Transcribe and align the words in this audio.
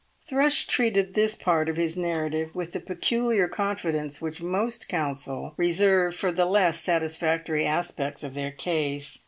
Thrush 0.25 0.65
treated 0.65 1.13
this 1.13 1.35
part 1.35 1.69
of 1.69 1.77
his 1.77 1.95
narrative 1.95 2.55
with 2.55 2.71
the 2.71 2.79
peculiar 2.79 3.47
confidence 3.47 4.19
which 4.19 4.41
most 4.41 4.89
counsel 4.89 5.53
reserve 5.57 6.15
for 6.15 6.31
the 6.31 6.47
less 6.47 6.79
satisfactory 6.79 7.67
aspects 7.67 8.23
of 8.23 8.33
their 8.33 8.49
case. 8.49 9.19